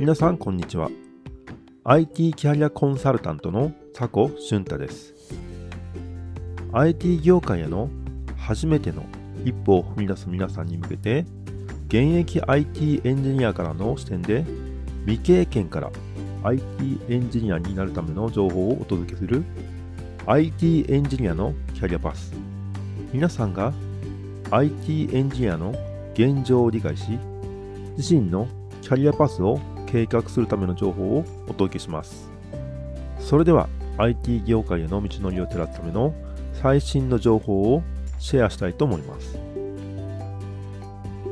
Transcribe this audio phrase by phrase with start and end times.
[0.00, 0.88] 皆さんこんにちは。
[1.84, 5.12] IT キャリアコンサルタントの佐古俊太です。
[6.72, 7.90] IT 業界への
[8.38, 9.04] 初めての
[9.44, 11.26] 一歩を踏み出す皆さんに向けて
[11.88, 14.46] 現役 IT エンジニアからの視点で
[15.04, 15.90] 未経験から
[16.44, 19.44] IT エンジニアになるための情報をお届けする
[20.24, 22.32] IT エンジニアのキャリアパス。
[23.12, 23.74] 皆さんが
[24.50, 25.74] IT エンジニアの
[26.14, 27.18] 現状を理解し
[27.98, 28.48] 自身の
[28.80, 32.30] キャリアパスを計画するための情報をお届けします。
[33.18, 33.68] それでは
[33.98, 36.14] IT 業界への道のりを照らすための
[36.54, 37.82] 最新の情報を
[38.18, 39.38] シェアしたいと思います。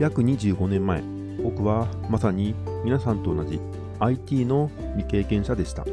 [0.00, 1.02] 約25年前
[1.42, 2.54] 僕はまさに
[2.84, 3.60] 皆さんと同じ
[4.00, 5.84] IT の未経験者でした。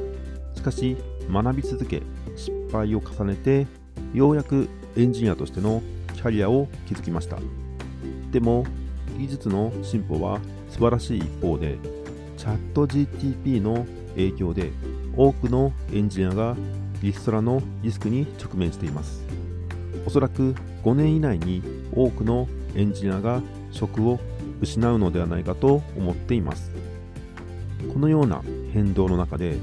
[0.56, 0.98] しかし
[1.32, 2.04] 学び続け
[2.36, 3.68] 失敗を重ねて
[4.14, 5.82] ようやくエンジニアとしての
[6.16, 7.38] キャリアを築きました。
[8.32, 8.66] でも
[9.18, 10.40] 技術の進歩は
[10.70, 11.78] 素晴らしい一方で
[12.42, 14.72] チャット GTP の影響で
[15.16, 16.58] 多くのエンジニアが
[17.04, 19.24] リストラのリスクに直面しています。
[20.08, 21.62] おそらく5年以内に
[21.94, 24.20] 多くのエンジニアが職を
[24.60, 26.72] 失うのではないかと思っています。
[27.94, 28.42] このような
[28.74, 29.58] 変動の中で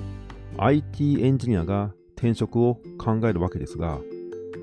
[0.56, 3.98] IT エンジニアが転職を考えるわけですが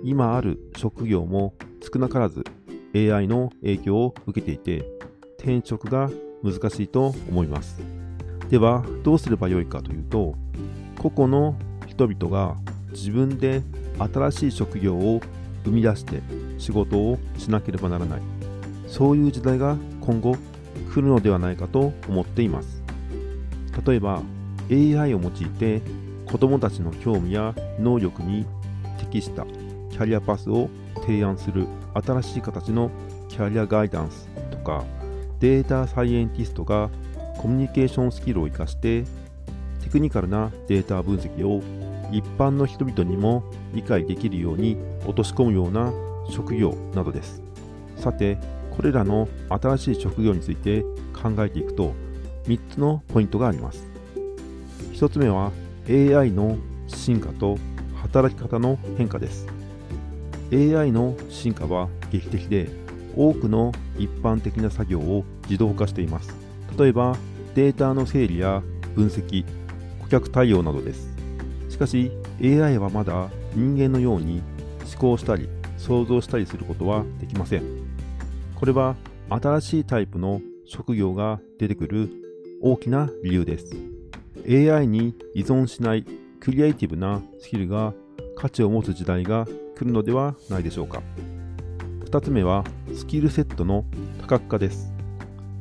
[0.05, 2.45] 今ある職業も少なからず
[2.95, 4.85] AI の影響を受けていて
[5.37, 6.09] 転職が
[6.41, 7.94] 難しいと思います。
[8.49, 10.35] ではどうすればよいかというと
[10.99, 11.55] 個々の
[11.87, 12.55] 人々が
[12.91, 13.61] 自分で
[13.97, 15.21] 新しい職業を
[15.63, 16.21] 生み出して
[16.57, 18.21] 仕事をしなければならない。
[18.87, 20.35] そういう時代が今後
[20.93, 22.81] 来るのではないかと思っています。
[23.85, 24.21] 例えば
[24.71, 25.81] AI を用いて
[26.25, 28.45] 子どもたちの興味や能力に
[28.97, 29.45] 適した
[29.91, 30.69] キャリアパスを
[31.05, 32.89] 提案する新しい形の
[33.29, 34.83] キャリアガイダンスとか
[35.39, 36.89] データサイエンティストが
[37.37, 39.03] コミュニケーションスキルを活かして
[39.83, 41.61] テクニカルなデータ分析を
[42.11, 43.43] 一般の人々にも
[43.73, 45.93] 理解できるように落とし込むような
[46.29, 47.41] 職業などです。
[47.97, 48.37] さて
[48.75, 50.81] これらの新しい職業について
[51.13, 51.93] 考えていくと
[52.47, 53.85] 3つのポイントがあります。
[54.93, 55.51] 1つ目は
[55.89, 57.57] AI の進化と
[58.01, 59.47] 働き方の変化です。
[60.51, 62.69] AI の進化は劇的で
[63.15, 66.44] 多くの一般的な作業を自動化しています。
[66.77, 67.17] 例えば
[67.53, 68.61] データの整理や
[68.95, 69.45] 分析
[70.01, 71.13] 顧客対応などです。
[71.69, 74.41] しかし AI はまだ人間のように
[74.85, 77.63] 思考したり想像したりすることはできません。
[78.55, 78.95] これは
[79.29, 82.09] 新しいタイプの職業が出てくる
[82.61, 83.75] 大きな理由です。
[84.47, 86.05] AI に依存しない
[86.39, 87.93] クリエイティブなスキルが
[88.37, 89.45] 価値を持つ時代が
[89.77, 91.01] 来るのではないでしょうか。
[92.05, 92.63] 2つ目は
[92.93, 93.85] スキルセットの
[94.21, 94.93] 多角化です。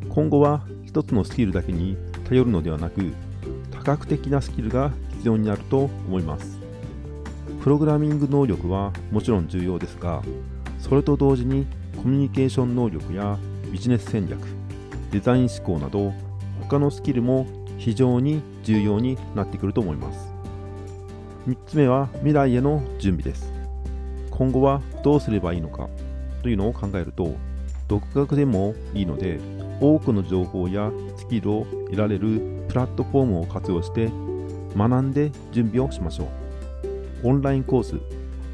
[0.09, 0.65] 今後は
[0.95, 1.97] 1つのスキルだけに
[2.29, 3.13] 頼るのではなく
[3.73, 6.61] 多角的なスキルが必要になると思います。
[7.63, 10.23] プログラミング能力はもちろん重要ですが
[10.79, 11.67] それと同時に
[11.97, 13.39] コミュニケーション能力や
[13.73, 14.39] ビジネス戦略
[15.11, 16.13] デザイン思考など
[16.61, 17.47] 他のスキルも
[17.79, 20.33] 非常に重要になってくると思います。
[21.49, 23.53] 3つ目は未来への準備です。
[24.31, 25.89] 今後はどうすればいいのか
[26.43, 27.35] というのを考えると
[27.89, 29.39] 独学でもいいので
[29.81, 34.11] 多くの情報やスキルを得られるプラットフォームを活用して
[34.77, 36.29] 学んで準備をしましょう。
[37.29, 38.01] オンラインコースウ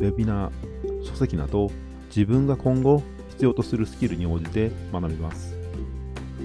[0.01, 1.71] ェビナー書籍など
[2.09, 5.57] 自分が今後必要とするスキルに応じて学びます。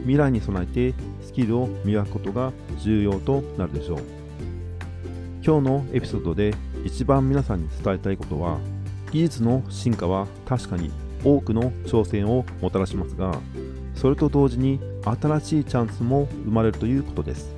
[0.01, 3.99] 未来に備えてスキルを磨くことが重要となるでしょう。
[5.43, 6.53] 今日のエピソードで
[6.83, 8.57] 一番皆さんに伝えたいことは
[9.11, 10.91] 技術の進化は確かに
[11.25, 13.37] 多くの挑戦をもたらしますが
[13.95, 17.53] それと同時に新しいチャンスも生まれるということです。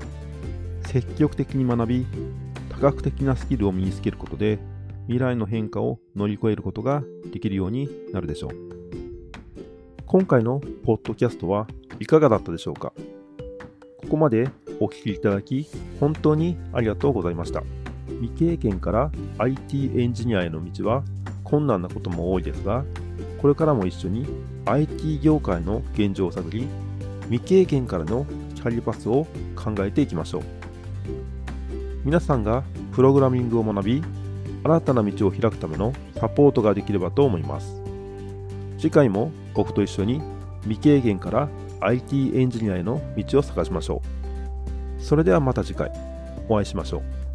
[0.86, 2.06] 積極的に学び
[2.70, 4.58] 多角的なスキルを身につけることで
[5.08, 8.52] 未来の変化を乗り越えることができるようになるでしょう。
[10.06, 11.68] 今回のポッドキャストは
[12.00, 12.94] いかがだったでしょうか？
[13.98, 14.50] ここまで
[14.80, 15.68] お聞きいただき
[16.00, 17.64] 本当にありがとうございました。
[18.22, 21.04] 未経験から IT エンジニアへの道は
[21.44, 22.86] 困難なことも多いですが
[23.42, 24.26] これからも一緒に
[24.66, 26.68] IT 業界の現状を探り
[27.30, 28.26] 未経験からの
[28.56, 30.44] キャリパスを考えていきましょう。
[32.04, 32.64] 皆さんが
[32.94, 34.04] プログラミングを学び
[34.64, 37.82] 新たな道を開くためのサポートができればと思います。
[38.78, 40.22] 次回も僕と一緒に
[40.64, 41.50] 未経験から
[41.82, 44.02] IT エンジニアへの道を探しましょ
[45.00, 45.02] う。
[45.02, 45.92] それではまた次回。
[46.50, 47.27] お会いしましょう。